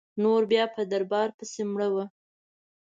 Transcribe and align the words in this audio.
نور 0.23 0.41
بیا 0.51 0.63
په 0.75 0.81
دربار 0.91 1.27
پسي 1.37 1.63
مړه 1.71 1.87
وه. 1.93 2.05